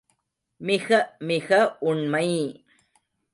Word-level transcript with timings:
மிக 0.61 0.87
மிக 1.21 1.49
உண்மை! 1.81 2.27